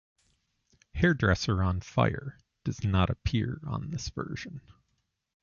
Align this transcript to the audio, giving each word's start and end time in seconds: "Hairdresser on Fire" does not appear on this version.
"Hairdresser 0.95 1.61
on 1.61 1.79
Fire" 1.79 2.39
does 2.63 2.83
not 2.83 3.11
appear 3.11 3.61
on 3.63 3.91
this 3.91 4.09
version. 4.09 4.59